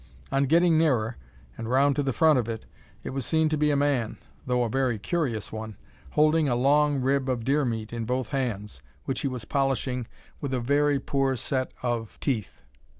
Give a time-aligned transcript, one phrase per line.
[0.31, 1.15] On getting nearer,
[1.59, 2.65] and round to the front of it,
[3.03, 5.77] it was seen to be a man, though a very curious one,
[6.13, 10.07] holding a long rib of deer meat in both hands, which he was polishing
[10.39, 12.61] with a very poor set of teeth.